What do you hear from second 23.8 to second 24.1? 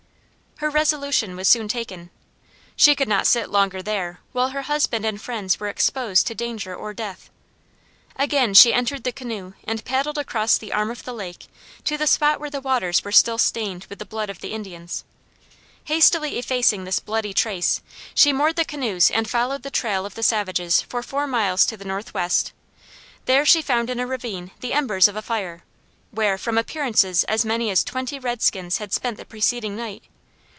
in a